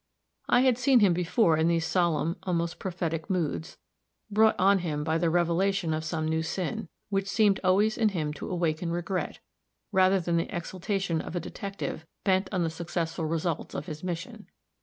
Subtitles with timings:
[0.49, 3.77] I had seen him before in these solemn, almost prophetic moods,
[4.31, 8.33] brought on him by the revelation of some new sin, which seemed always in him
[8.33, 9.37] to awaken regret,
[9.91, 14.47] rather than the exultation of a detective bent on the successful results of his mission.